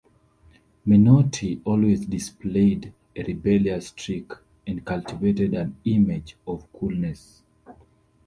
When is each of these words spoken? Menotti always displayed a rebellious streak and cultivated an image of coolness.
Menotti 0.87 1.61
always 1.63 2.07
displayed 2.07 2.91
a 3.15 3.21
rebellious 3.23 3.89
streak 3.89 4.31
and 4.65 4.83
cultivated 4.83 5.53
an 5.53 5.77
image 5.85 6.35
of 6.47 6.65
coolness. 6.73 7.43